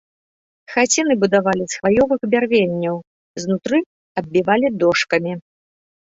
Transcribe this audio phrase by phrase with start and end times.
[0.75, 2.95] Хаціны будавалі з хваёвых бярвенняў,
[3.43, 3.77] знутры
[4.23, 5.33] аббівалі дошкамі.